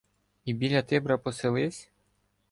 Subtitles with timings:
[0.45, 1.89] І біля Тибра поселивсь?